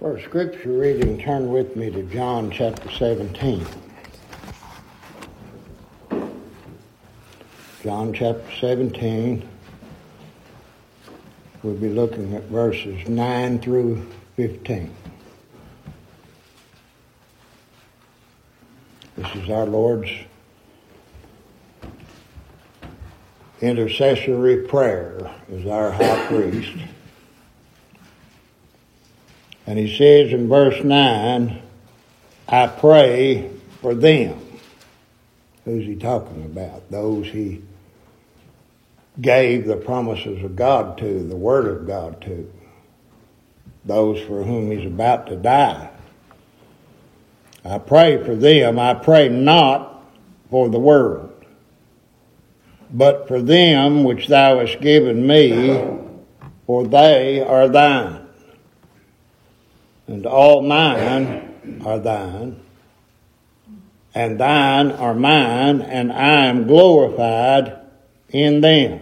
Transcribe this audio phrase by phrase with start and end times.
[0.00, 3.64] For scripture reading, turn with me to John chapter 17.
[7.82, 9.48] John chapter 17.
[11.62, 14.04] We'll be looking at verses 9 through
[14.36, 14.92] 15.
[19.16, 20.10] This is our Lord's
[23.60, 26.76] intercessory prayer as our high priest.
[29.66, 31.62] And he says in verse 9,
[32.48, 33.50] I pray
[33.80, 34.40] for them.
[35.64, 36.90] Who's he talking about?
[36.90, 37.62] Those he
[39.20, 42.52] gave the promises of God to, the Word of God to.
[43.86, 45.90] Those for whom he's about to die.
[47.64, 48.78] I pray for them.
[48.78, 50.02] I pray not
[50.50, 51.32] for the world,
[52.90, 55.98] but for them which thou hast given me,
[56.66, 58.23] for they are thine
[60.06, 62.60] and all mine are thine,
[64.14, 67.78] and thine are mine, and I am glorified
[68.30, 69.00] in them.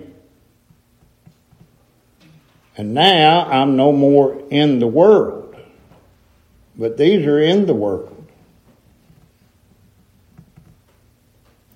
[2.76, 5.56] And now I'm no more in the world,
[6.76, 8.08] but these are in the world.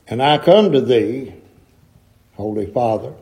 [0.09, 1.35] And I come to thee,
[2.37, 3.13] Holy Father,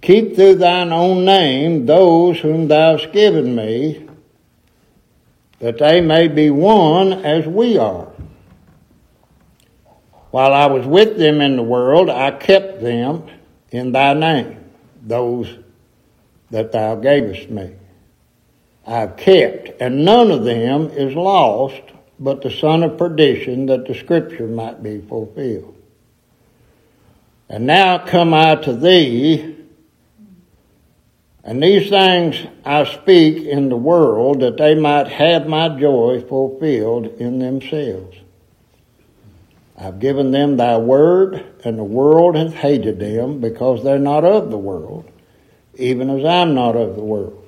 [0.00, 4.08] keep through thine own name those whom thou hast given me,
[5.62, 8.08] that they may be one as we are.
[10.32, 13.28] While I was with them in the world, I kept them
[13.70, 14.58] in thy name,
[15.00, 15.56] those
[16.50, 17.74] that thou gavest me.
[18.84, 21.80] I've kept, and none of them is lost,
[22.18, 25.76] but the son of perdition, that the scripture might be fulfilled.
[27.48, 29.61] And now come I to thee,
[31.44, 37.06] and these things I speak in the world that they might have my joy fulfilled
[37.18, 38.16] in themselves.
[39.76, 44.50] I've given them thy word, and the world hath hated them because they're not of
[44.50, 45.10] the world,
[45.74, 47.38] even as I'm not of the world.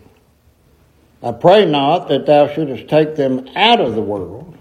[1.23, 4.59] I pray not that thou shouldest take them out of the world,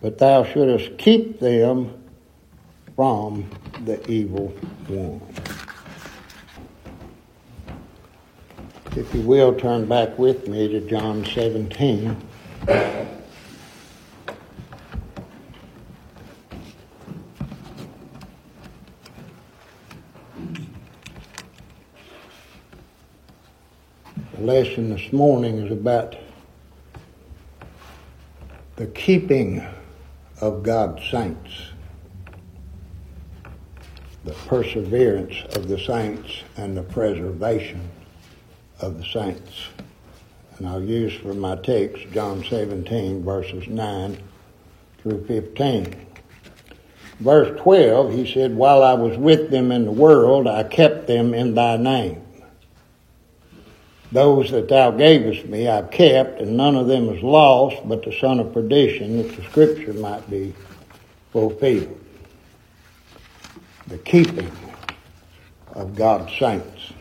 [0.00, 2.02] but thou shouldest keep them
[2.94, 3.50] from
[3.84, 4.48] the evil
[4.88, 5.20] one.
[8.96, 12.16] If you will, turn back with me to John 17.
[12.64, 13.06] The
[24.38, 26.16] lesson this morning is about
[28.76, 29.62] the keeping
[30.40, 31.52] of God's saints,
[34.24, 37.90] the perseverance of the saints, and the preservation
[38.80, 39.68] of the saints.
[40.58, 44.18] And I'll use for my text John 17, verses 9
[44.98, 46.06] through 15.
[47.20, 51.32] Verse 12, he said, While I was with them in the world, I kept them
[51.32, 52.22] in thy name.
[54.12, 58.12] Those that thou gavest me I've kept, and none of them is lost, but the
[58.12, 60.54] son of perdition, that the scripture might be
[61.32, 62.00] fulfilled.
[63.88, 64.50] The keeping
[65.72, 66.92] of God's saints.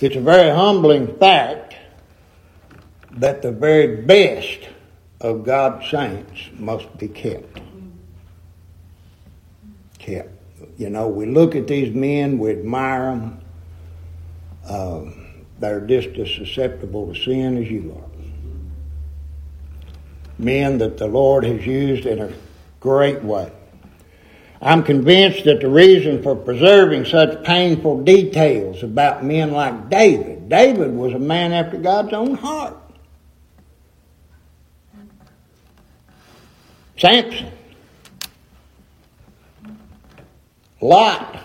[0.00, 1.74] It's a very humbling fact
[3.12, 4.68] that the very best
[5.20, 7.60] of God's saints must be kept.
[9.98, 10.30] Kept.
[10.76, 13.40] You know, we look at these men, we admire them.
[14.68, 18.08] Um, they're just as susceptible to sin as you are.
[20.38, 22.32] Men that the Lord has used in a
[22.78, 23.50] great way.
[24.60, 30.94] I'm convinced that the reason for preserving such painful details about men like David, David
[30.94, 32.76] was a man after God's own heart.
[36.96, 37.52] Samson,
[40.80, 41.38] Lot,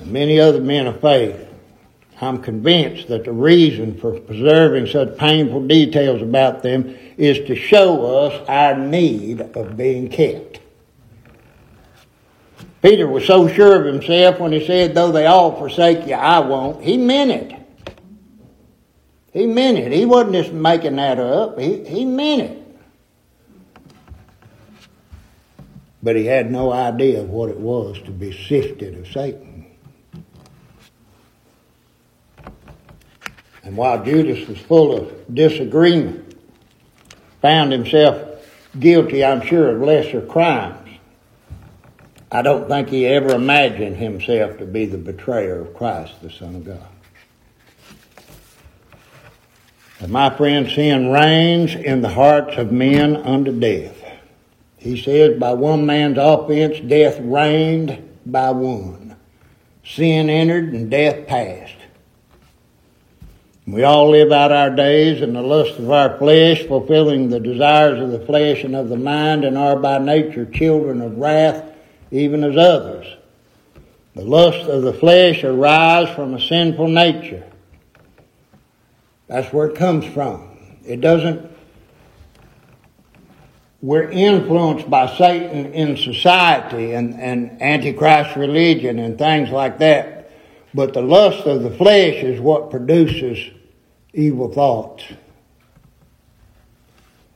[0.00, 1.46] and many other men of faith.
[2.20, 8.26] I'm convinced that the reason for preserving such painful details about them is to show
[8.26, 10.60] us our need of being kept.
[12.82, 16.40] Peter was so sure of himself when he said, Though they all forsake you, I
[16.40, 16.82] won't.
[16.82, 17.52] He meant it.
[19.32, 19.92] He meant it.
[19.92, 22.62] He wasn't just making that up, he, he meant it.
[26.02, 29.66] But he had no idea of what it was to be sifted of Satan.
[33.64, 36.25] And while Judas was full of disagreement,
[37.46, 38.44] found himself
[38.76, 40.98] guilty, I'm sure, of lesser crimes,
[42.32, 46.56] I don't think he ever imagined himself to be the betrayer of Christ, the Son
[46.56, 46.88] of God.
[50.00, 53.96] And my friend, sin reigns in the hearts of men unto death.
[54.76, 59.14] He says, by one man's offense, death reigned by one.
[59.84, 61.75] Sin entered and death passed.
[63.66, 68.00] We all live out our days in the lust of our flesh, fulfilling the desires
[68.00, 71.64] of the flesh and of the mind, and are by nature children of wrath,
[72.12, 73.06] even as others.
[74.14, 77.42] The lust of the flesh arise from a sinful nature.
[79.26, 80.58] That's where it comes from.
[80.86, 81.50] It doesn't,
[83.82, 90.30] we're influenced by Satan in society and, and Antichrist religion and things like that.
[90.72, 93.55] But the lust of the flesh is what produces
[94.16, 95.04] evil thoughts.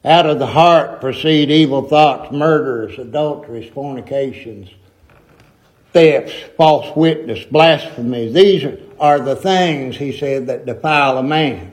[0.05, 4.71] Out of the heart proceed evil thoughts, murders, adulteries, fornications,
[5.93, 8.33] thefts, false witness, blasphemies.
[8.33, 8.65] These
[8.99, 11.73] are the things, he said, that defile a man.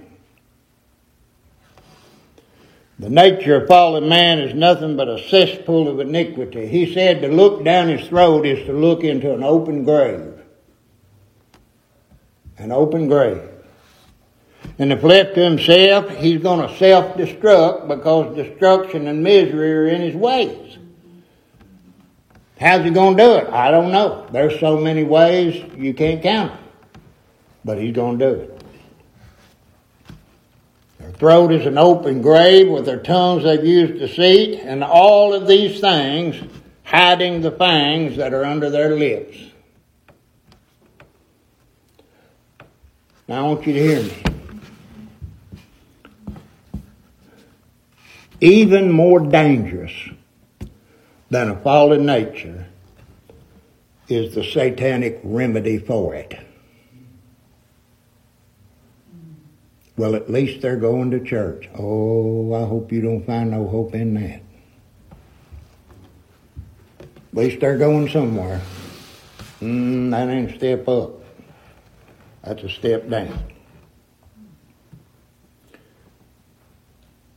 [3.00, 6.68] The nature of fallen man is nothing but a cesspool of iniquity.
[6.68, 10.34] He said to look down his throat is to look into an open grave.
[12.58, 13.57] An open grave.
[14.80, 19.88] And if left to himself, he's going to self destruct because destruction and misery are
[19.88, 20.78] in his ways.
[22.60, 23.48] How's he going to do it?
[23.50, 24.28] I don't know.
[24.32, 26.64] There's so many ways you can't count them.
[27.64, 28.64] But he's going to do it.
[31.00, 32.68] Their throat is an open grave.
[32.68, 34.62] With their tongues they've used deceit.
[34.62, 36.42] And all of these things
[36.84, 39.38] hiding the fangs that are under their lips.
[43.28, 44.37] Now I want you to hear me.
[48.40, 49.94] Even more dangerous
[51.30, 52.68] than a fallen nature
[54.08, 56.38] is the satanic remedy for it.
[59.98, 61.68] Well, at least they're going to church.
[61.78, 64.42] Oh, I hope you don't find no hope in that.
[67.00, 68.62] At least they're going somewhere.
[69.60, 71.14] Mm, that ain't a step up.
[72.44, 73.44] That's a step down.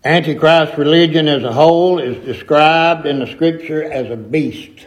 [0.05, 4.87] Antichrist religion as a whole is described in the scripture as a beast.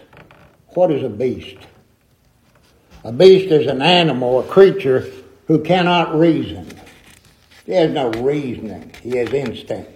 [0.69, 1.57] What is a beast?
[3.03, 5.11] A beast is an animal, a creature
[5.45, 6.67] who cannot reason.
[7.65, 8.91] He has no reasoning.
[9.03, 9.91] He has instinct.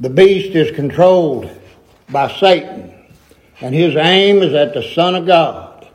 [0.00, 1.50] The beast is controlled
[2.08, 2.94] by Satan,
[3.60, 5.88] and his aim is at the Son of God.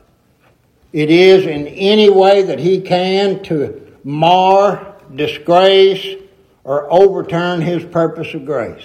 [0.92, 6.18] It is in any way that he can to mar disgrace,
[6.64, 8.84] or overturn his purpose of grace.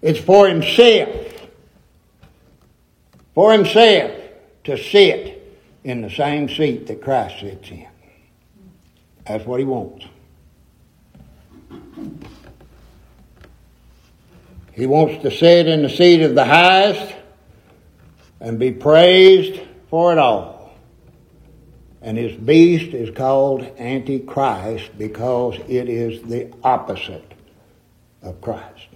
[0.00, 1.48] It's for himself,
[3.34, 4.12] for himself
[4.64, 7.88] to sit in the same seat that Christ sits in.
[9.26, 10.06] That's what he wants.
[14.72, 17.14] He wants to sit in the seat of the highest
[18.40, 20.51] and be praised for it all.
[22.02, 27.32] And his beast is called Antichrist because it is the opposite
[28.22, 28.88] of Christ.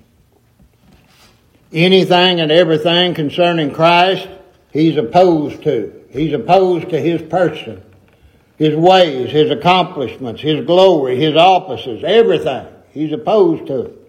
[1.72, 4.28] Anything and everything concerning Christ,
[4.72, 6.04] he's opposed to.
[6.10, 7.82] He's opposed to his person,
[8.56, 12.66] his ways, his accomplishments, his glory, his offices, everything.
[12.92, 14.05] He's opposed to it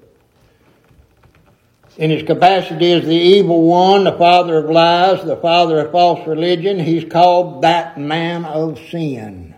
[1.98, 6.26] in his capacity as the evil one, the father of lies, the father of false
[6.28, 9.56] religion, he's called that man of sin.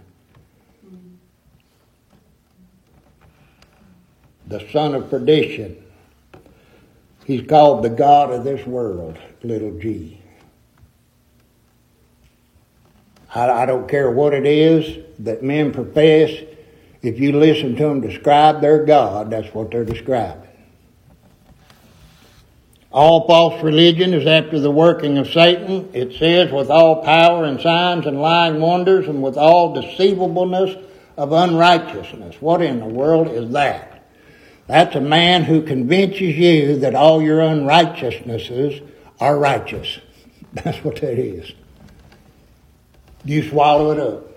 [4.48, 5.84] The son of perdition.
[7.26, 10.20] He's called the God of this world, little g.
[13.36, 16.32] I, I don't care what it is that men profess.
[17.02, 20.49] If you listen to them describe their God, that's what they're describing.
[23.00, 25.90] All false religion is after the working of Satan.
[25.94, 30.76] It says, with all power and signs and lying wonders and with all deceivableness
[31.16, 32.36] of unrighteousness.
[32.42, 34.04] What in the world is that?
[34.68, 38.82] That's a man who convinces you that all your unrighteousnesses
[39.22, 40.00] are righteous.
[40.54, 41.54] That's what that is.
[43.24, 44.29] You swallow it up.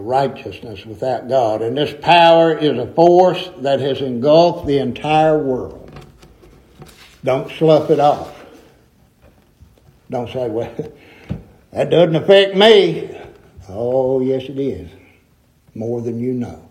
[0.00, 1.62] Righteousness without God.
[1.62, 5.90] And this power is a force that has engulfed the entire world.
[7.24, 8.32] Don't slough it off.
[10.10, 10.72] Don't say, well,
[11.72, 13.10] that doesn't affect me.
[13.68, 14.90] Oh, yes, it is.
[15.74, 16.66] More than you know.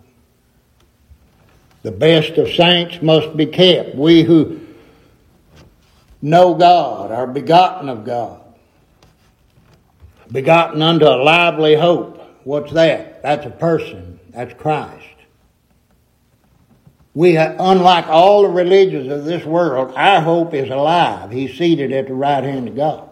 [1.83, 3.95] The best of saints must be kept.
[3.95, 4.59] We who
[6.21, 8.41] know God, are begotten of God,
[10.31, 12.19] begotten unto a lively hope.
[12.43, 13.14] What's that?
[13.25, 14.19] That's a person.
[14.29, 15.03] That's Christ.
[17.15, 21.31] We, unlike all the religions of this world, our hope is alive.
[21.31, 23.09] He's seated at the right hand of God.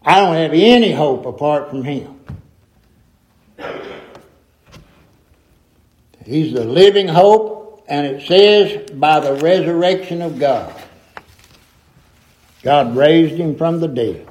[0.00, 2.20] I don't have any hope apart from Him.
[6.24, 10.72] He's the living hope, and it says by the resurrection of God.
[12.62, 14.28] God raised him from the dead.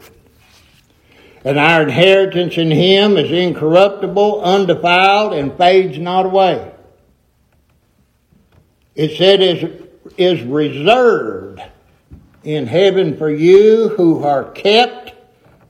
[1.44, 6.72] And our inheritance in him is incorruptible, undefiled, and fades not away.
[8.96, 9.82] It said is,
[10.18, 11.62] is reserved
[12.44, 15.14] in heaven for you who are kept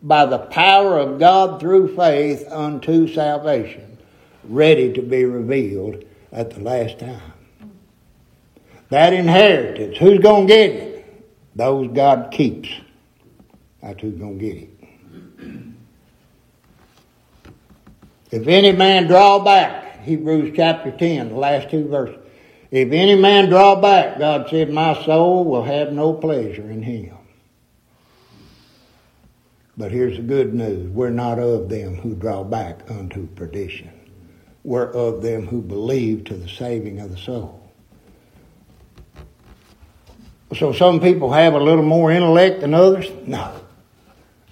[0.01, 3.97] by the power of God through faith unto salvation,
[4.43, 7.33] ready to be revealed at the last time.
[8.89, 11.55] That inheritance, who's going to get it?
[11.55, 12.69] Those God keeps.
[13.81, 14.72] That's who's going to get it.
[18.33, 22.17] If any man draw back, Hebrews chapter 10, the last two verses.
[22.71, 27.15] If any man draw back, God said, My soul will have no pleasure in him.
[29.77, 33.91] But here's the good news we're not of them who draw back unto perdition
[34.63, 37.59] we're of them who believe to the saving of the soul.
[40.57, 43.11] So some people have a little more intellect than others?
[43.27, 43.59] No.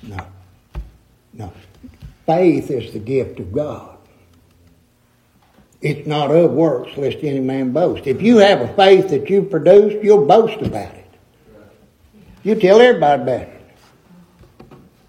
[0.03, 0.27] No.
[1.33, 1.53] No.
[2.31, 3.97] Faith is the gift of God.
[5.81, 8.07] It's not of works, lest any man boast.
[8.07, 11.09] If you have a faith that you produced, you'll boast about it.
[12.43, 13.61] You tell everybody about it.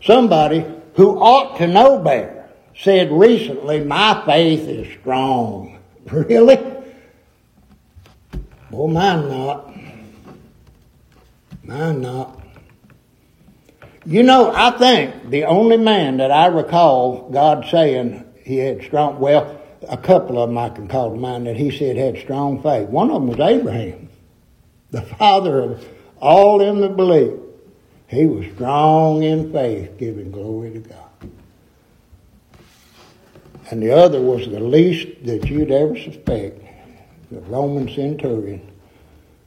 [0.02, 0.64] Somebody
[0.94, 5.78] who ought to know better said recently, My faith is strong.
[6.10, 6.58] Really?
[8.72, 9.72] Well, mine not.
[11.62, 12.41] Mine not.
[14.04, 19.20] You know, I think the only man that I recall God saying he had strong,
[19.20, 22.62] well, a couple of them I can call to mind that he said had strong
[22.62, 22.88] faith.
[22.88, 24.08] One of them was Abraham,
[24.90, 25.88] the father of
[26.20, 27.38] all them that believe.
[28.08, 31.02] He was strong in faith, giving glory to God
[33.72, 36.60] and the other was the least that you'd ever suspect,
[37.30, 38.70] the Roman centurion.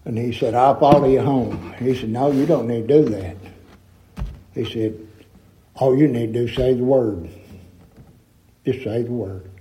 [0.04, 1.76] And he said, I'll follow you home.
[1.78, 3.38] He said, No, you don't need to do that.
[4.56, 4.98] He said,
[5.76, 7.30] All you need to do is say the word.
[8.66, 9.52] Just say the word.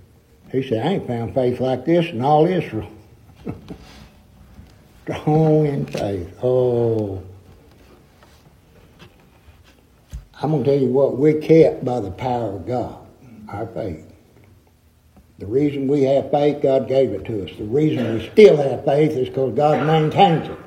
[0.51, 2.89] He said, I ain't found faith like this in all Israel.
[5.03, 6.33] Strong in faith.
[6.41, 7.21] Oh.
[10.41, 12.97] I'm going to tell you what, we're kept by the power of God,
[13.49, 14.05] our faith.
[15.37, 17.57] The reason we have faith, God gave it to us.
[17.57, 20.64] The reason we still have faith is because God maintains it.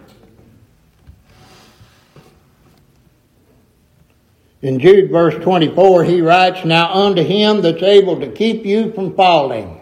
[4.60, 9.14] In Jude verse 24, he writes, Now unto him that's able to keep you from
[9.14, 9.80] falling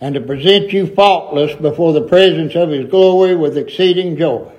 [0.00, 4.50] and to present you faultless before the presence of his glory with exceeding joy.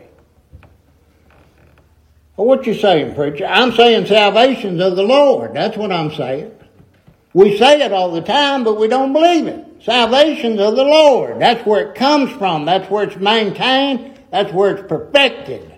[2.37, 3.45] Well, what you saying, preacher?
[3.45, 5.53] I'm saying salvation's of the Lord.
[5.53, 6.51] That's what I'm saying.
[7.33, 9.65] We say it all the time, but we don't believe it.
[9.83, 11.39] Salvation's of the Lord.
[11.41, 12.65] That's where it comes from.
[12.65, 14.19] That's where it's maintained.
[14.31, 15.73] That's where it's perfected.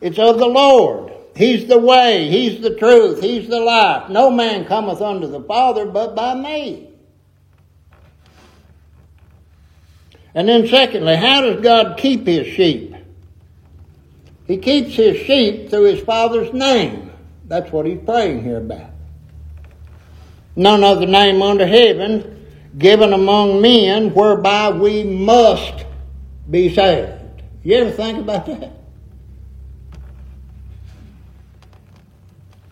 [0.00, 1.12] It's of the Lord.
[1.34, 2.28] He's the way.
[2.28, 3.20] He's the truth.
[3.20, 4.10] He's the life.
[4.10, 6.90] No man cometh unto the Father but by me.
[10.34, 12.94] And then secondly, how does God keep his sheep?
[14.46, 17.10] He keeps his sheep through his Father's name.
[17.46, 18.92] That's what he's praying here about
[20.56, 22.46] none other name under heaven
[22.78, 25.84] given among men whereby we must
[26.50, 27.42] be saved.
[27.62, 28.72] You ever think about that?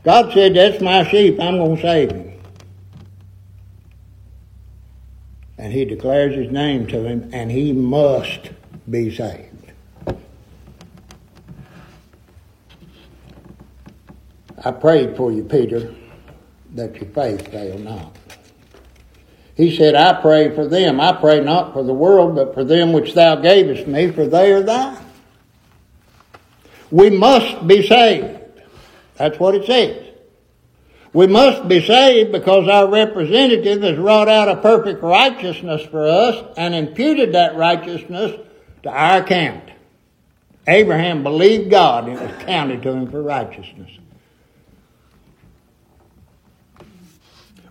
[0.05, 2.33] God said, That's my sheep, I'm going to save him.
[5.59, 8.51] And he declares his name to him, and he must
[8.89, 9.73] be saved.
[14.65, 15.95] I prayed for you, Peter
[16.75, 18.17] that your faith fail not.
[19.57, 21.01] He said, I pray for them.
[21.01, 24.53] I pray not for the world, but for them which thou gavest me, for they
[24.53, 24.99] are thine.
[26.91, 28.40] We must be saved.
[29.21, 30.15] That's what it says.
[31.13, 36.43] We must be saved because our representative has wrought out a perfect righteousness for us
[36.57, 38.41] and imputed that righteousness
[38.83, 39.65] to our account.
[40.67, 43.91] Abraham believed God and it was counted to him for righteousness.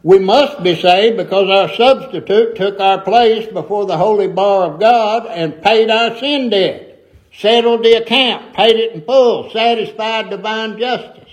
[0.03, 4.79] We must be saved because our substitute took our place before the holy bar of
[4.79, 10.77] God and paid our sin debt, settled the account, paid it in full, satisfied divine
[10.77, 11.28] justice.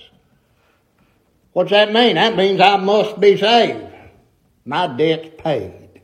[1.57, 2.17] What's that mean?
[2.17, 3.83] That means I must be saved.
[4.67, 6.03] My debt's paid.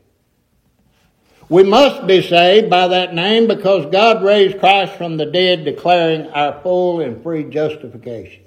[1.47, 6.25] We must be saved by that name because God raised Christ from the dead, declaring
[6.31, 8.41] our full and free justification.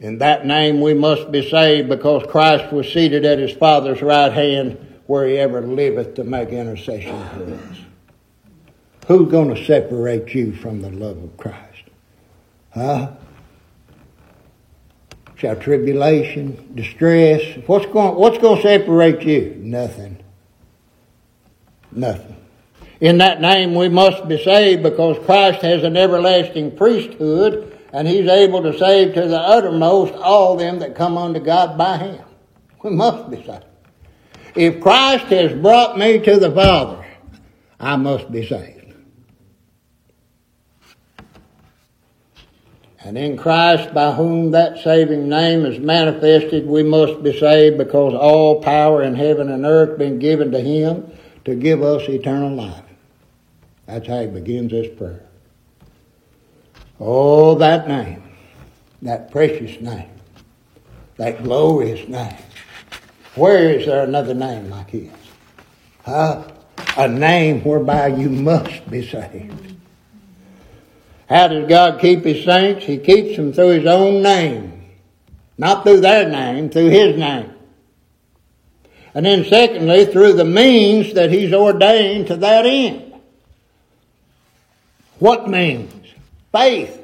[0.00, 4.32] In that name we must be saved because Christ was seated at his Father's right
[4.32, 7.78] hand where he ever liveth to make intercession for us.
[9.06, 11.71] Who's going to separate you from the love of Christ?
[12.74, 13.12] Huh?
[15.36, 19.56] Shall tribulation, distress, what's going, what's going to separate you?
[19.58, 20.22] Nothing.
[21.90, 22.36] Nothing.
[23.00, 28.28] In that name we must be saved because Christ has an everlasting priesthood and he's
[28.28, 32.24] able to save to the uttermost all them that come unto God by him.
[32.82, 33.64] We must be saved.
[34.54, 37.04] If Christ has brought me to the Father,
[37.80, 38.81] I must be saved.
[43.04, 48.14] And in Christ, by whom that saving name is manifested, we must be saved because
[48.14, 51.10] all power in heaven and earth been given to him
[51.44, 52.84] to give us eternal life.
[53.86, 55.26] That's how he begins this prayer.
[57.00, 58.22] Oh, that name,
[59.02, 60.10] that precious name,
[61.16, 62.36] that glorious name.
[63.34, 65.10] Where is there another name like his?
[66.04, 66.44] Huh?
[66.96, 69.71] A name whereby you must be saved.
[71.32, 72.84] How does God keep his saints?
[72.84, 74.84] He keeps them through his own name.
[75.56, 77.50] Not through their name, through his name.
[79.14, 83.14] And then secondly, through the means that he's ordained to that end.
[85.18, 86.02] What means?
[86.52, 87.00] faith,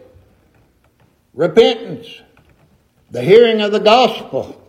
[1.34, 2.20] repentance,
[3.10, 4.62] the hearing of the gospel,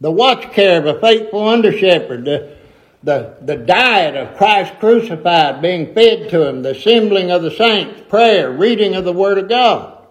[0.00, 2.56] the watch care of a faithful under shepherd, the,
[3.04, 8.00] the, the diet of Christ crucified being fed to him, the assembling of the saints,
[8.08, 10.06] prayer, reading of the Word of God.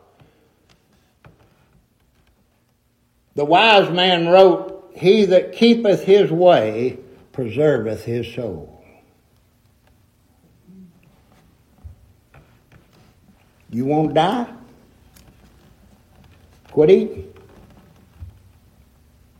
[3.34, 6.99] The wise man wrote, He that keepeth his way
[7.32, 8.86] preserveth his soul.
[13.71, 14.53] You won't die?
[16.69, 17.34] Quit eating.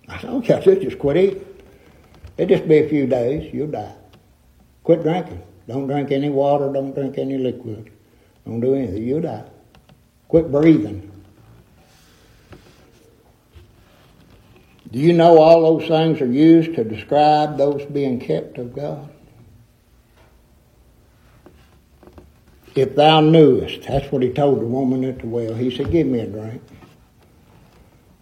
[0.10, 1.53] I said, okay, I said, just quit eating.
[2.38, 3.96] It'll just be a few days, you'll die.
[4.84, 5.42] Quit drinking.
[5.68, 7.92] Don't drink any water, don't drink any liquid.
[8.46, 9.46] Don't do anything, you'll die.
[10.28, 11.10] Quit breathing.
[14.92, 19.10] Do you know all those things are used to describe those being kept of God?
[22.76, 25.54] If thou knewest, that's what he told the woman at the well.
[25.54, 26.62] He said, Give me a drink.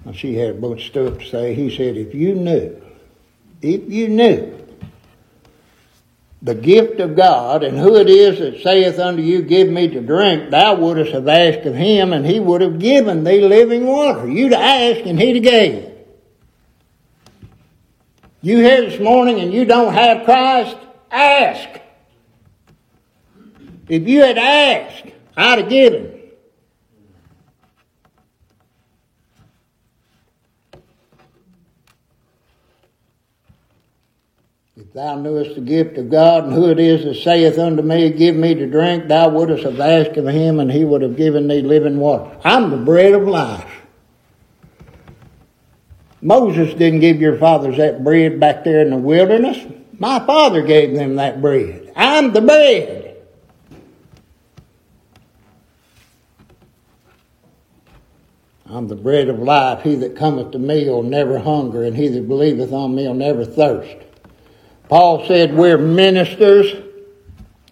[0.05, 1.53] And she had a bunch of stuff to say.
[1.53, 2.81] He said, If you knew,
[3.61, 4.57] if you knew
[6.41, 10.01] the gift of God and who it is that saith unto you, Give me to
[10.01, 14.27] drink, thou wouldst have asked of him, and he would have given thee living water.
[14.27, 15.91] You'd ask, and he'd have gave.
[18.41, 20.75] You here this morning and you don't have Christ,
[21.11, 21.79] ask.
[23.87, 26.20] If you had asked, I'd have given.
[34.93, 38.35] Thou knewest the gift of God and who it is that saith unto me, Give
[38.35, 41.61] me to drink, thou wouldst have asked of him, and he would have given thee
[41.61, 42.37] living water.
[42.43, 43.69] I'm the bread of life.
[46.21, 49.57] Moses didn't give your fathers that bread back there in the wilderness.
[49.97, 51.91] My father gave them that bread.
[51.95, 53.17] I'm the bread.
[58.67, 59.83] I'm the bread of life.
[59.83, 63.13] He that cometh to me will never hunger, and he that believeth on me will
[63.13, 63.97] never thirst.
[64.91, 66.75] Paul said, We're ministers.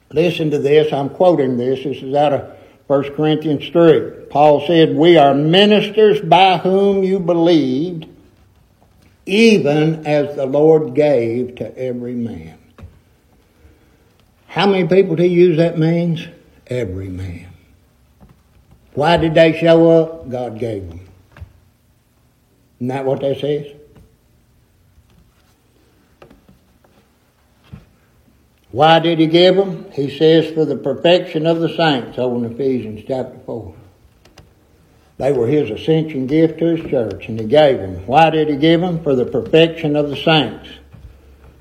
[0.10, 0.94] Listen to this.
[0.94, 1.84] I'm quoting this.
[1.84, 4.28] This is out of 1 Corinthians 3.
[4.30, 8.08] Paul said, We are ministers by whom you believed,
[9.26, 12.58] even as the Lord gave to every man.
[14.48, 16.26] How many people do you use that means?
[16.68, 17.50] Every man.
[18.94, 20.30] Why did they show up?
[20.30, 21.02] God gave them.
[22.78, 23.79] Isn't that what that says?
[28.72, 29.90] Why did he give them?
[29.92, 33.76] He says for the perfection of the saints over in Ephesians chapter 4.
[35.18, 38.06] They were his ascension gift to his church, and he gave them.
[38.06, 39.04] Why did he give them?
[39.04, 40.70] For the perfection of the saints.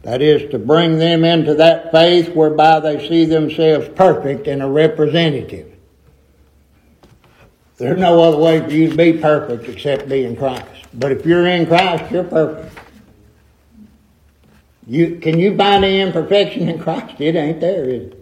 [0.03, 4.69] That is to bring them into that faith whereby they see themselves perfect and a
[4.69, 5.75] representative.
[7.79, 10.87] There's no other way for you to be perfect except be in Christ.
[10.95, 12.77] But if you're in Christ, you're perfect.
[14.89, 17.21] You, can you find any imperfection in Christ?
[17.21, 18.15] It ain't there, is it?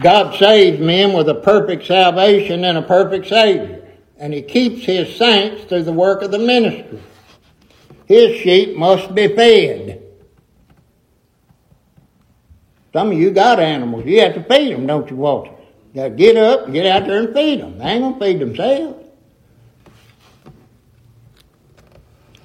[0.00, 3.82] God saves men with a perfect salvation and a perfect Savior,
[4.16, 7.02] and He keeps His saints through the work of the ministry.
[8.06, 10.00] His sheep must be fed.
[12.92, 14.06] Some of you got animals.
[14.06, 15.50] You have to feed them, don't you, Walter?
[15.92, 17.78] You got to get up and get out there and feed them.
[17.78, 18.97] They ain't going to feed themselves.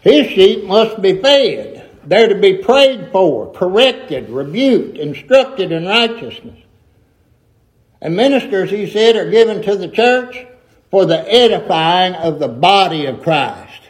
[0.03, 1.89] His sheep must be fed.
[2.05, 6.59] They're to be prayed for, corrected, rebuked, instructed in righteousness.
[8.01, 10.45] And ministers, he said, are given to the church
[10.91, 13.81] for the edifying of the body of Christ.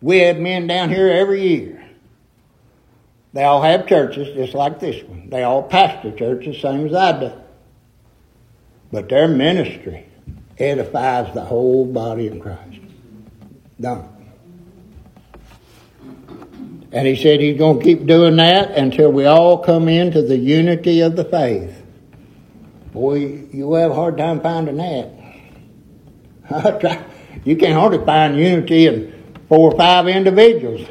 [0.00, 1.84] We have men down here every year.
[3.32, 5.28] They all have churches just like this one.
[5.28, 7.32] They all pastor churches, same as I do.
[8.92, 10.06] But their ministry
[10.56, 12.78] edifies the whole body of Christ.
[13.80, 14.17] Don't.
[16.90, 20.38] And he said he's going to keep doing that until we all come into the
[20.38, 21.82] unity of the faith.
[22.92, 25.10] Boy, you have a hard time finding that.
[27.44, 30.88] you can't hardly find unity in four or five individuals.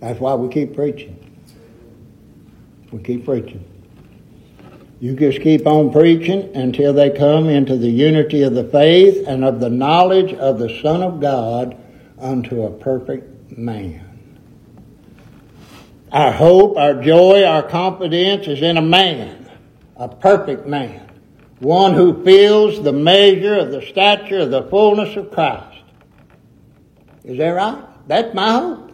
[0.00, 1.14] That's why we keep preaching.
[2.90, 3.64] We keep preaching.
[5.00, 9.44] You just keep on preaching until they come into the unity of the faith and
[9.44, 11.76] of the knowledge of the Son of God
[12.20, 14.04] unto a perfect man.
[16.10, 19.50] Our hope, our joy, our confidence is in a man,
[19.96, 21.10] a perfect man,
[21.58, 25.82] one who fills the measure of the stature of the fullness of Christ.
[27.24, 27.84] Is that right?
[28.06, 28.92] That's my hope.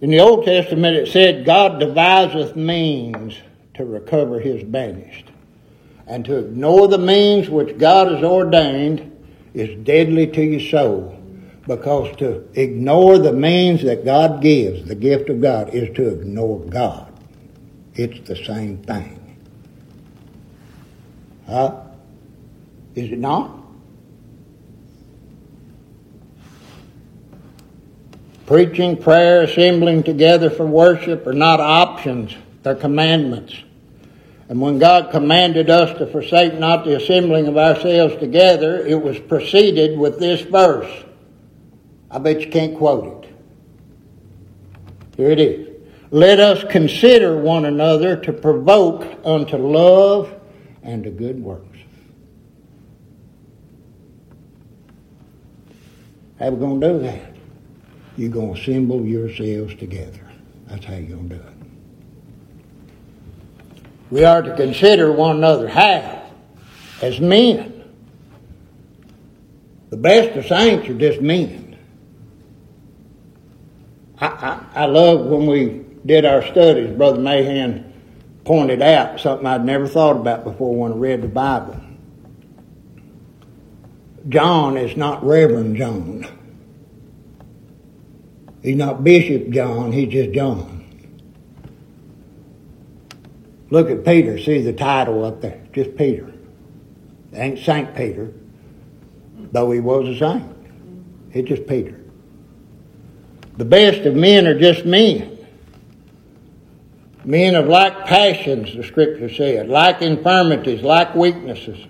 [0.00, 3.38] In the Old Testament, it said, God deviseth means
[3.74, 5.30] to recover his banished.
[6.06, 9.12] And to ignore the means which God has ordained
[9.54, 11.20] is deadly to your soul.
[11.66, 16.60] Because to ignore the means that God gives, the gift of God, is to ignore
[16.60, 17.12] God.
[17.94, 19.38] It's the same thing.
[21.48, 21.80] Huh?
[22.94, 23.50] Is it not?
[28.46, 33.56] Preaching, prayer, assembling together for worship are not options, they're commandments.
[34.48, 39.18] And when God commanded us to forsake not the assembling of ourselves together, it was
[39.18, 41.04] preceded with this verse.
[42.10, 43.34] I bet you can't quote it.
[45.16, 45.68] Here it is.
[46.10, 50.32] Let us consider one another to provoke unto love
[50.82, 51.78] and to good works.
[56.38, 57.32] How we going to do that?
[58.16, 60.20] You're going to assemble yourselves together.
[60.68, 61.55] That's how you're going to do it.
[64.10, 66.22] We are to consider one another how?
[67.02, 67.72] As men.
[69.90, 71.76] The best of saints are just men.
[74.18, 77.92] I, I, I love when we did our studies, Brother Mahan
[78.44, 81.80] pointed out something I'd never thought about before when I read the Bible.
[84.28, 86.26] John is not Reverend John.
[88.62, 90.75] He's not Bishop John, he's just John.
[93.70, 96.32] Look at Peter, see the title up there, just Peter.
[97.32, 98.32] Ain't Saint Peter,
[99.52, 100.56] though he was a saint.
[101.32, 102.00] It's just Peter.
[103.56, 105.32] The best of men are just men.
[107.24, 111.84] Men of like passions, the scripture said, like infirmities, like weaknesses.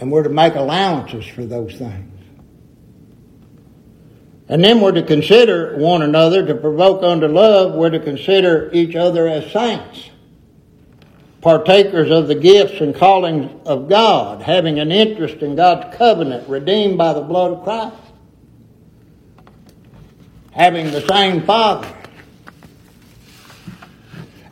[0.00, 2.15] And we're to make allowances for those things.
[4.48, 7.74] And then we're to consider one another to provoke unto love.
[7.74, 10.10] We're to consider each other as saints,
[11.40, 16.96] partakers of the gifts and callings of God, having an interest in God's covenant, redeemed
[16.96, 17.96] by the blood of Christ,
[20.52, 21.92] having the same Father.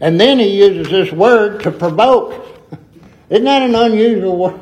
[0.00, 2.44] And then he uses this word to provoke.
[3.30, 4.60] Isn't that an unusual word?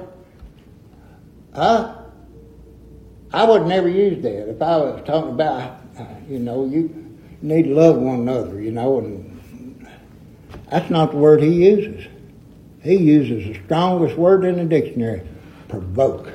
[1.54, 2.01] Huh?
[3.32, 5.80] I would never use that if I was talking about,
[6.28, 9.88] you know, you need to love one another, you know, and
[10.70, 12.06] that's not the word he uses.
[12.82, 15.22] He uses the strongest word in the dictionary,
[15.68, 16.30] provoke.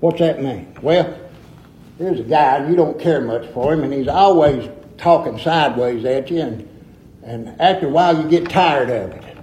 [0.00, 0.76] What's that mean?
[0.82, 1.18] Well,
[1.98, 6.04] here's a guy, and you don't care much for him, and he's always talking sideways
[6.04, 6.68] at you, and,
[7.22, 9.36] and after a while you get tired of it.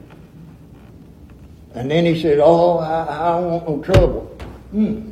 [1.74, 4.22] And then he said, Oh, I, I want no trouble.
[4.72, 5.12] Hmm.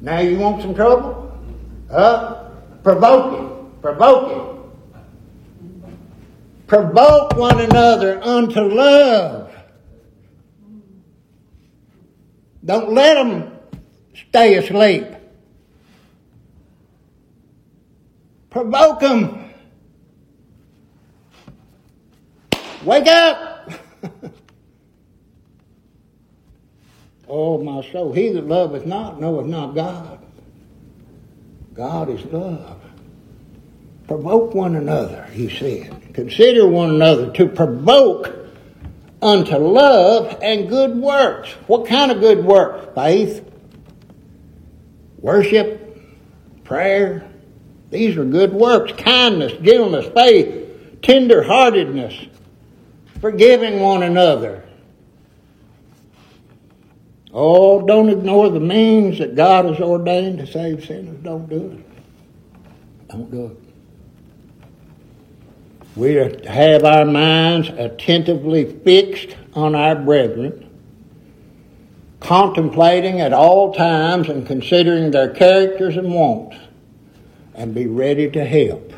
[0.00, 1.38] Now you want some trouble?
[1.90, 2.48] Huh?
[2.82, 3.82] Provoke it.
[3.82, 4.50] Provoke it.
[6.66, 9.52] Provoke one another unto love.
[12.64, 13.52] Don't let them
[14.28, 15.06] stay asleep.
[18.50, 19.50] Provoke them.
[22.84, 23.49] Wake up!
[27.30, 30.18] Oh, my soul, he that loveth not knoweth not God.
[31.72, 32.78] God is love.
[34.06, 36.12] Provoke one another, he said.
[36.14, 38.34] Consider one another to provoke
[39.22, 41.52] unto love and good works.
[41.68, 42.92] What kind of good works?
[42.94, 43.48] Faith,
[45.18, 45.96] worship,
[46.64, 47.30] prayer.
[47.90, 48.92] These are good works.
[49.00, 52.26] Kindness, gentleness, faith, tender-heartedness,
[53.20, 54.64] forgiving one another.
[57.32, 61.18] Oh, don't ignore the means that God has ordained to save sinners.
[61.22, 63.08] Don't do it.
[63.08, 63.56] Don't do it.
[65.96, 70.68] We have our minds attentively fixed on our brethren,
[72.20, 76.56] contemplating at all times and considering their characters and wants,
[77.54, 78.92] and be ready to help,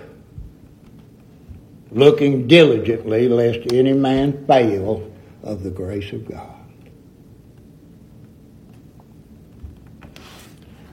[1.90, 5.10] looking diligently lest any man fail
[5.42, 6.51] of the grace of God.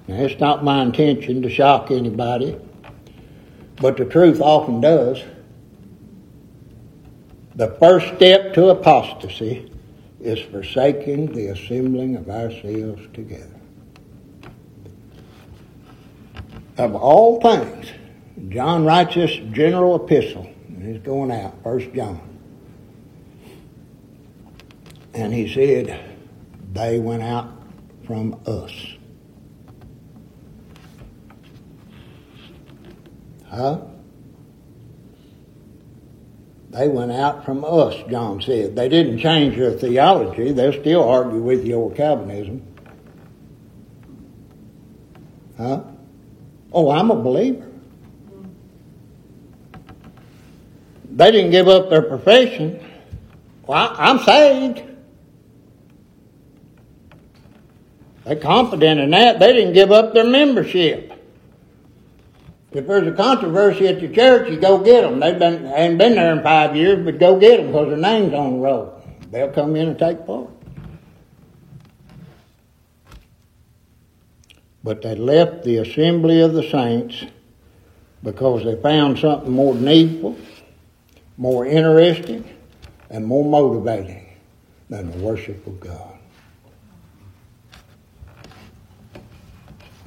[0.09, 2.59] Now, it's not my intention to shock anybody,
[3.79, 5.21] but the truth often does.
[7.53, 9.71] The first step to apostasy
[10.19, 13.61] is forsaking the assembling of ourselves together.
[16.79, 17.91] Of all things,
[18.47, 22.19] John writes this general epistle, and he's going out, First John.
[25.13, 26.03] And he said,
[26.73, 27.51] they went out
[28.07, 28.73] from us.
[33.49, 33.79] Huh?
[36.69, 38.75] They went out from us, John said.
[38.75, 40.51] They didn't change their theology.
[40.51, 42.65] They still argue with you over Calvinism.
[45.57, 45.81] Huh?
[46.71, 47.65] Oh, I'm a believer.
[51.11, 52.79] They didn't give up their profession.
[53.65, 54.83] Well, I'm saved.
[58.25, 59.39] They're confident in that.
[59.39, 61.08] They didn't give up their membership.
[62.71, 65.19] If there's a controversy at your church, you go get them.
[65.19, 68.33] They've been ain't been there in five years, but go get them because their name's
[68.33, 69.03] on the roll.
[69.31, 70.49] They'll come in and take part.
[74.83, 77.25] But they left the assembly of the saints
[78.23, 80.37] because they found something more needful,
[81.37, 82.47] more interesting,
[83.09, 84.25] and more motivating
[84.89, 86.18] than the worship of God.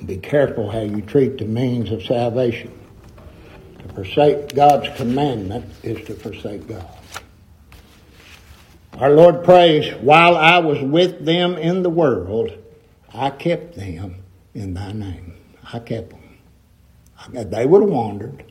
[0.06, 2.72] Be careful how you treat the means of salvation.
[3.78, 6.88] To forsake God's commandment is to forsake God.
[8.94, 12.52] Our Lord prays, while I was with them in the world,
[13.14, 14.16] I kept them
[14.54, 15.34] in thy name.
[15.72, 16.20] I kept them.
[17.32, 18.44] They would have wandered.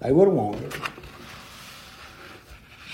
[0.00, 0.74] They would have wandered.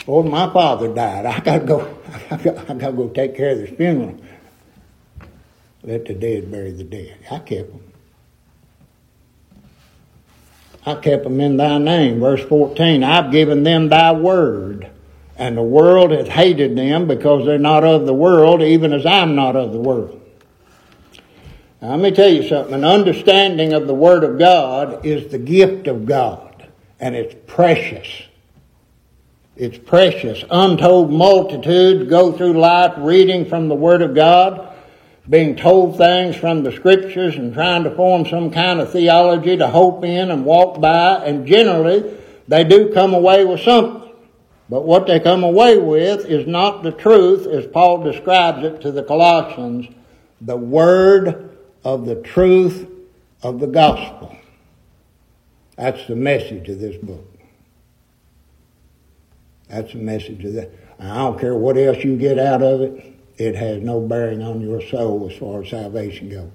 [0.08, 1.26] Oh, my father died.
[1.26, 1.98] I gotta go.
[2.30, 4.18] I gotta, I gotta go take care of this funeral.
[5.86, 7.16] Let the dead bury the dead.
[7.30, 7.92] I kept them.
[10.84, 12.18] I kept them in thy name.
[12.18, 14.90] Verse 14, I've given them thy word.
[15.36, 19.36] And the world hath hated them because they're not of the world, even as I'm
[19.36, 20.20] not of the world.
[21.80, 22.74] Now, let me tell you something.
[22.74, 26.66] An understanding of the Word of God is the gift of God,
[26.98, 28.22] and it's precious.
[29.56, 30.42] It's precious.
[30.50, 34.75] Untold multitudes go through life reading from the Word of God
[35.28, 39.68] being told things from the scriptures and trying to form some kind of theology to
[39.68, 44.12] hope in and walk by, and generally they do come away with something.
[44.68, 48.92] But what they come away with is not the truth as Paul describes it to
[48.92, 49.88] the Colossians,
[50.40, 52.88] the word of the truth
[53.42, 54.36] of the gospel.
[55.76, 57.26] That's the message of this book.
[59.68, 60.70] That's the message of that.
[60.98, 64.60] I don't care what else you get out of it it has no bearing on
[64.60, 66.50] your soul as far as salvation goes.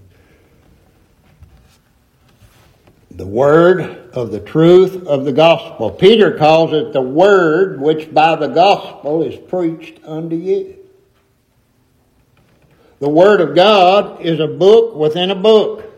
[3.12, 5.92] The word of the truth of the gospel.
[5.92, 10.78] Peter calls it the word which by the gospel is preached unto you.
[13.02, 15.92] The Word of God is a book within a book.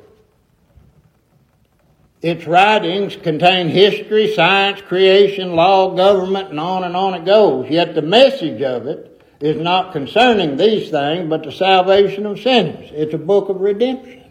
[2.22, 7.69] Its writings contain history, science, creation, law, government, and on and on it goes.
[7.69, 12.89] Yet the message of it is not concerning these things, but the salvation of sinners.
[12.93, 14.24] It's a book of redemption.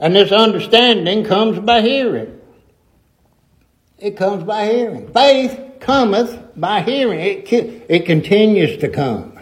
[0.00, 2.40] And this understanding comes by hearing.
[3.98, 5.12] It comes by hearing.
[5.12, 7.20] Faith cometh by hearing.
[7.20, 7.50] It,
[7.88, 9.38] it continues to come.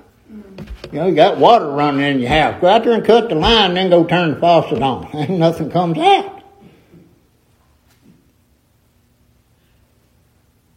[0.92, 2.60] You know, you got water running in your house.
[2.60, 5.08] Go out there and cut the line, then go turn the faucet on.
[5.14, 6.42] And nothing comes out.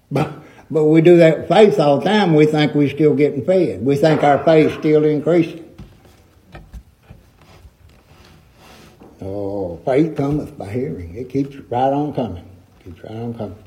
[0.09, 2.33] But But we do that with faith all the time.
[2.33, 3.85] We think we're still getting fed.
[3.85, 5.61] We think our faith's still increasing.
[9.21, 11.15] Oh, faith cometh by hearing.
[11.15, 12.49] It keeps right on coming.
[12.83, 13.63] Keeps right on coming.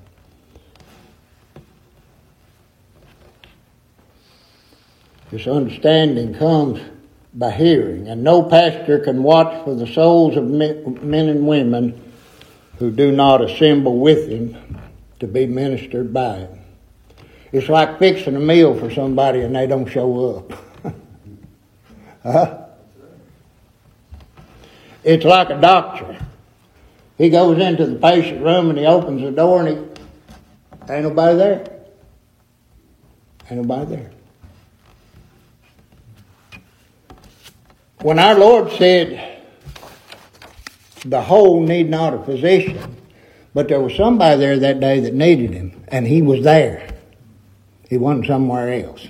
[5.31, 6.81] This understanding comes
[7.35, 12.13] by hearing, and no pastor can watch for the souls of men and women
[12.79, 14.57] who do not assemble with him
[15.21, 16.58] to be ministered by him.
[17.53, 20.95] It's like fixing a meal for somebody and they don't show up.
[22.23, 22.65] huh?
[25.05, 26.19] It's like a doctor.
[27.17, 31.37] He goes into the patient room and he opens the door and he ain't nobody
[31.37, 31.81] there.
[33.51, 34.11] Ain't nobody there.
[38.03, 39.43] When our Lord said
[41.05, 42.97] the whole need not a physician,
[43.55, 46.88] but there was somebody there that day that needed him, and he was there.
[47.89, 49.07] He wasn't somewhere else.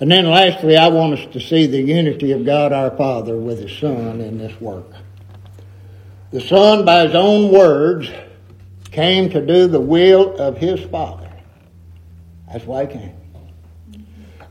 [0.00, 3.60] And then lastly, I want us to see the unity of God our Father with
[3.60, 4.90] His Son in this work.
[6.32, 8.10] The Son, by His own words,
[8.90, 11.30] came to do the will of His Father.
[12.50, 13.16] That's why He came.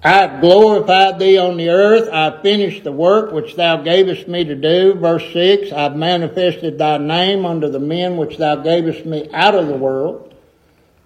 [0.03, 2.09] I've glorified thee on the earth.
[2.13, 4.93] I've finished the work which thou gavest me to do.
[4.93, 9.67] Verse 6, I've manifested thy name unto the men which thou gavest me out of
[9.67, 10.28] the world.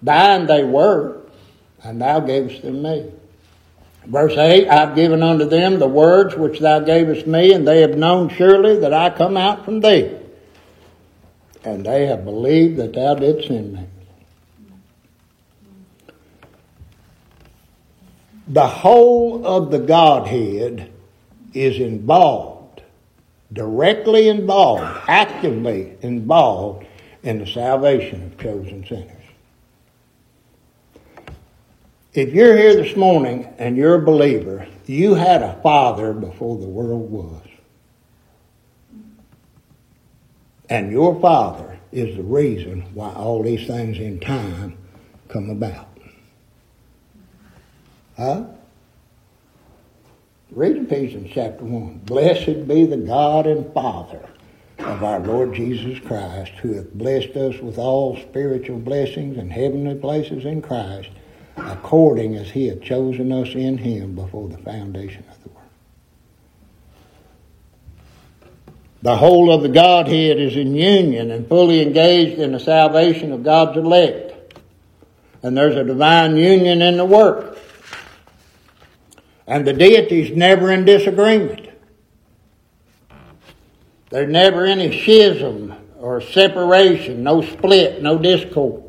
[0.04, 1.22] Thine they were,
[1.84, 3.12] and thou gavest them me.
[4.06, 7.98] Verse 8, I've given unto them the words which thou gavest me, and they have
[7.98, 10.16] known surely that I come out from thee.
[11.64, 13.88] And they have believed that thou didst send me.
[18.48, 20.92] the whole of the Godhead
[21.54, 22.82] is involved,
[23.52, 26.86] directly involved, actively involved
[27.24, 29.13] in the salvation of chosen sinners.
[32.14, 36.68] If you're here this morning and you're a believer, you had a father before the
[36.68, 37.42] world was.
[40.70, 44.78] And your father is the reason why all these things in time
[45.28, 45.88] come about.
[48.16, 48.44] Huh?
[50.52, 52.02] Read Ephesians chapter 1.
[52.06, 54.30] Blessed be the God and Father
[54.78, 59.96] of our Lord Jesus Christ, who hath blessed us with all spiritual blessings and heavenly
[59.96, 61.10] places in Christ,
[61.56, 65.60] according as he had chosen us in him before the foundation of the world.
[69.02, 73.44] The whole of the Godhead is in union and fully engaged in the salvation of
[73.44, 74.62] God's elect.
[75.44, 77.58] And there's a divine union in the work.
[79.46, 81.70] And the deity's never in disagreement.
[84.10, 88.83] There's never any schism or separation, no split, no discord.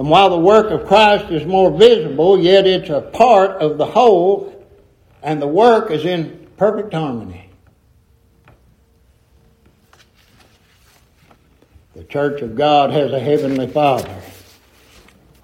[0.00, 3.84] And while the work of Christ is more visible, yet it's a part of the
[3.84, 4.66] whole,
[5.22, 7.50] and the work is in perfect harmony.
[11.94, 14.22] The church of God has a heavenly Father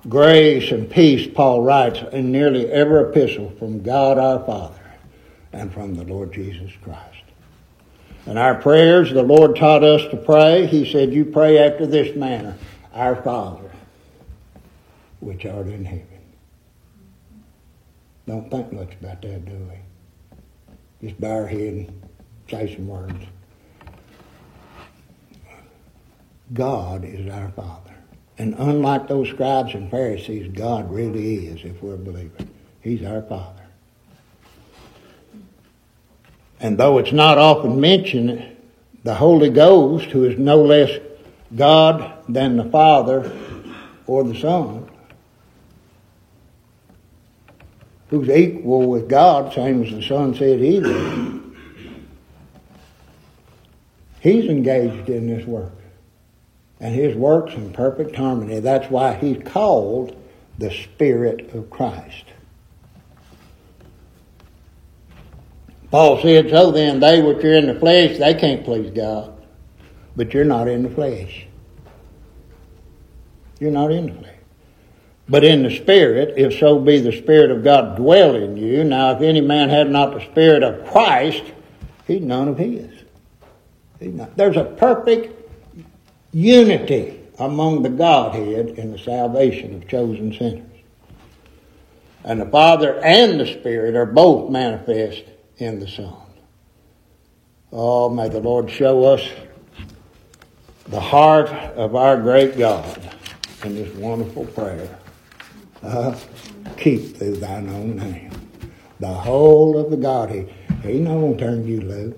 [0.09, 4.81] Grace and peace, Paul writes in nearly every epistle from God our Father
[5.53, 7.25] and from the Lord Jesus Christ.
[8.25, 10.67] In our prayers, the Lord taught us to pray.
[10.67, 12.57] He said, You pray after this manner
[12.95, 13.66] Our Father,
[15.21, 16.07] which art in heaven.
[18.27, 19.71] Don't think much about that, do
[21.01, 21.09] we?
[21.09, 22.03] Just bow our head and
[22.51, 23.25] say some words.
[26.53, 27.95] God is our Father.
[28.39, 32.47] And unlike those scribes and Pharisees, God really is, if we're believers.
[32.81, 33.63] He's our Father.
[36.61, 38.57] And though it's not often mentioned,
[39.05, 40.91] the Holy Ghost, who is no less
[41.55, 43.33] God than the Father
[44.07, 44.86] or the Son,
[48.09, 51.57] who's equal with God, same as the Son said he would,
[54.21, 55.73] he's engaged in this work
[56.81, 58.61] and his works in perfect harmony.
[58.61, 60.17] That's why he's called
[60.59, 62.25] the Spirit of Christ.
[65.91, 69.33] Paul said, So then, they which are in the flesh, they can't please God.
[70.15, 71.47] But you're not in the flesh.
[73.61, 74.36] You're not in the flesh.
[75.29, 78.85] But in the Spirit, if so be the Spirit of God dwell in you.
[78.85, 81.43] Now, if any man had not the Spirit of Christ,
[82.07, 82.91] he's none of his.
[83.99, 85.33] There's a perfect
[86.33, 90.63] unity among the Godhead in the salvation of chosen sinners.
[92.25, 95.25] And the Father and the Spirit are both manifest
[95.59, 96.15] in the Son.
[97.73, 99.29] Oh, may the Lord show us
[100.87, 103.13] the heart of our great God
[103.65, 104.89] in this wonderful prayer.
[105.83, 106.19] Uh,
[106.77, 108.31] keep through thine own name.
[109.01, 110.53] The whole of the Godhead.
[110.83, 112.17] He not going to turn you loose.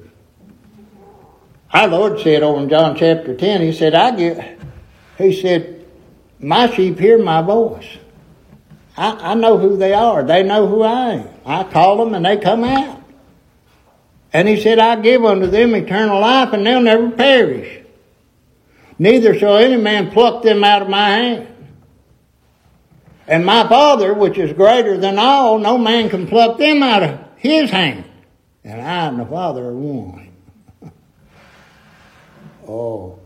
[1.73, 4.59] Our Lord said over in John chapter 10, He said, I get,
[5.19, 5.79] He said,
[6.41, 7.99] my sheep hear my voice.
[8.97, 10.23] I, I know who they are.
[10.23, 11.29] They know who I am.
[11.45, 13.03] I call them and they come out.
[14.33, 17.83] And he said, I give unto them eternal life and they'll never perish.
[18.99, 21.49] Neither shall any man pluck them out of my hand.
[23.29, 27.21] And my Father, which is greater than all, no man can pluck them out of
[27.37, 28.05] his hand.
[28.65, 30.33] And I and the Father are one.
[32.69, 33.19] oh,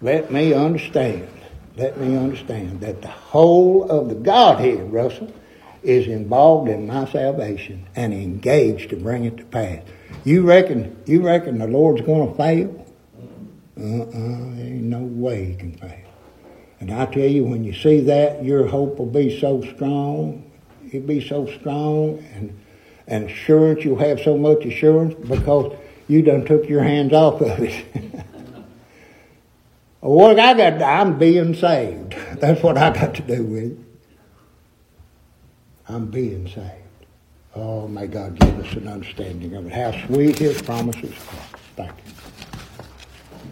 [0.00, 1.28] let me understand.
[1.76, 5.32] Let me understand that the whole of the Godhead, Russell,
[5.84, 9.82] is involved in my salvation and engaged to bring it to pass.
[10.24, 12.86] You reckon you reckon the Lord's going to fail?
[13.76, 16.03] Uh-uh, ain't no way he can fail.
[16.80, 20.50] And I tell you, when you see that, your hope will be so strong.
[20.86, 22.58] It'll be so strong, and
[23.06, 25.76] and assurance you'll have so much assurance because
[26.08, 27.84] you done took your hands off of it.
[30.04, 32.14] Oh, what I got, I'm being saved.
[32.38, 33.78] That's what I got to do with it.
[35.88, 37.06] I'm being saved.
[37.54, 39.72] Oh, may God give us an understanding of it.
[39.72, 41.53] How sweet His promises are.